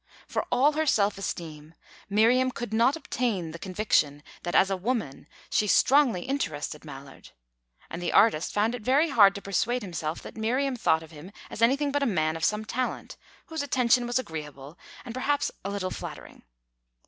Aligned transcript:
For 0.27 0.47
all 0.51 0.71
her 0.71 0.87
self 0.87 1.19
esteem, 1.19 1.75
Miriam 2.09 2.49
could 2.49 2.73
not 2.73 2.95
obtain 2.95 3.51
the 3.51 3.59
conviction 3.59 4.23
that, 4.41 4.55
as 4.55 4.71
a 4.71 4.75
woman, 4.75 5.27
she 5.51 5.67
strongly 5.67 6.23
interested 6.23 6.83
Mallard; 6.83 7.29
and 7.87 8.01
the 8.01 8.11
artist 8.11 8.51
found 8.51 8.73
it 8.73 8.81
very 8.81 9.09
hard 9.09 9.35
to 9.35 9.43
persuade 9.43 9.83
himself 9.83 10.23
that 10.23 10.35
Miriam 10.37 10.75
thought 10.75 11.03
of 11.03 11.11
him 11.11 11.31
as 11.51 11.61
anything 11.61 11.91
but 11.91 12.01
a 12.01 12.07
man 12.07 12.35
of 12.35 12.43
some 12.43 12.65
talent, 12.65 13.15
whose 13.45 13.61
attention 13.61 14.07
was 14.07 14.17
agreeable, 14.17 14.75
and 15.05 15.13
perhaps 15.13 15.51
a 15.63 15.69
little 15.69 15.91
flattering. 15.91 16.41